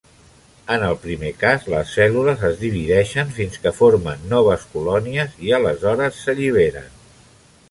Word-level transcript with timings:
En 0.75 0.85
el 0.85 0.95
primer 1.03 1.29
cas, 1.43 1.67
les 1.73 1.91
cèl·lules 1.97 2.47
es 2.49 2.57
divideixen 2.63 3.31
fins 3.37 3.61
que 3.67 3.75
formen 3.83 4.27
noves 4.35 4.67
colònies 4.75 5.39
i, 5.49 5.55
aleshores, 5.61 6.19
s'alliberen. 6.27 6.91